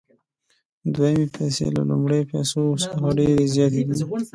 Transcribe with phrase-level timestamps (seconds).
[0.93, 3.95] دویمې پیسې له لومړیو پیسو څخه ډېرې زیاتې دي